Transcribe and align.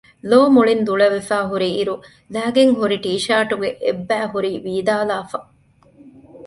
ލޯ 0.29 0.39
މުޅިން 0.55 0.83
ދުޅަވެފަ 0.87 1.37
ހުރި 1.49 1.69
އިރު 1.77 1.95
ލައިގެން 2.33 2.73
ހުރި 2.79 2.97
ޓީޝާޓުގެ 3.05 3.69
އެއްބައި 3.83 4.27
ހުރީ 4.33 4.51
ވީދާލާފަ 4.65 5.39